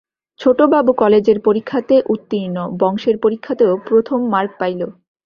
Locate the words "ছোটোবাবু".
0.39-0.91